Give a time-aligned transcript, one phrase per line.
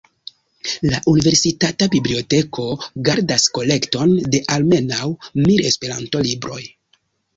[0.91, 2.65] La universitata biblioteko
[3.09, 5.13] gardas kolekton de almenaŭ
[5.49, 6.63] mil Esperanto-libroj.